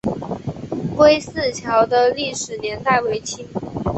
[0.97, 3.47] 归驷桥的历史年代为清。